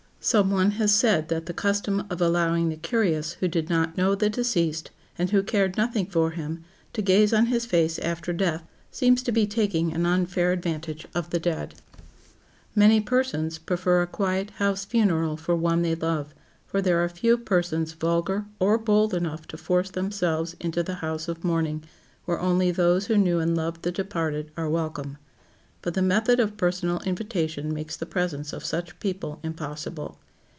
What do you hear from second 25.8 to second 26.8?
But the method of